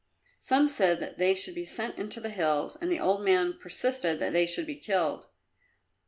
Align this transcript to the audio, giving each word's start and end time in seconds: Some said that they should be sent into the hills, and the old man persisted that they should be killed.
Some 0.39 0.67
said 0.67 0.99
that 0.99 1.19
they 1.19 1.35
should 1.35 1.53
be 1.53 1.63
sent 1.63 1.99
into 1.99 2.19
the 2.19 2.31
hills, 2.31 2.75
and 2.75 2.91
the 2.91 2.99
old 2.99 3.21
man 3.23 3.59
persisted 3.61 4.17
that 4.17 4.33
they 4.33 4.47
should 4.47 4.65
be 4.65 4.77
killed. 4.77 5.27